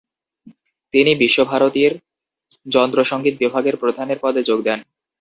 [0.93, 1.91] তিনি বিশ্বভারতীর
[2.65, 4.79] যন্ত্রসঙ্গীত বিভাগের প্রধানের পদে যোগ দেন।